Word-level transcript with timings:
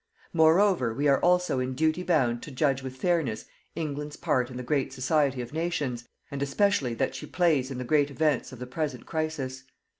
Moreover, 0.33 0.95
we 0.95 1.07
are 1.07 1.19
also 1.19 1.59
in 1.59 1.75
duty 1.75 2.01
bound 2.01 2.41
to 2.41 2.49
judge 2.49 2.81
with 2.81 2.95
fairness 2.95 3.45
England's 3.75 4.15
part 4.15 4.49
in 4.49 4.57
the 4.57 4.63
great 4.63 4.91
society 4.91 5.41
of 5.43 5.53
nations, 5.53 6.07
and, 6.31 6.41
especially, 6.41 6.95
that 6.95 7.13
she 7.13 7.27
plays 7.27 7.69
in 7.69 7.77
the 7.77 7.83
great 7.83 8.09
events 8.09 8.51
of 8.51 8.57
the 8.57 8.65
present 8.65 9.05
crisis. 9.05 9.63